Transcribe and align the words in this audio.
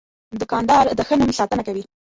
دوکاندار 0.39 0.85
د 0.97 0.99
ښه 1.07 1.15
نوم 1.19 1.31
ساتنه 1.39 1.63
کوي. 1.67 1.83